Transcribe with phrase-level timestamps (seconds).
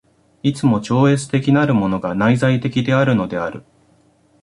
[0.41, 3.63] いつも超越的なるものが内在的であるのである。